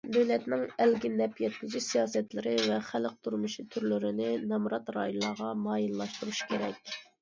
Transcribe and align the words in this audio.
دۆلەتنىڭ 0.13 0.61
ئەلگە 0.85 1.11
نەپ 1.17 1.41
يەتكۈزۈش 1.43 1.85
سىياسەتلىرى 1.91 2.55
ۋە 2.69 2.81
خەلق 2.89 3.21
تۇرمۇشى 3.27 3.69
تۈرلىرىنى 3.77 4.35
نامرات 4.51 4.93
رايونلارغا 5.01 5.57
مايىللاشتۇرۇش 5.65 6.47
كېرەك. 6.53 6.97